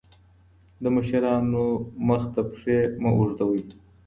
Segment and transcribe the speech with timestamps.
[0.83, 1.65] د مشرانو
[2.07, 3.61] مخې ته پښې مه اوږدوئ.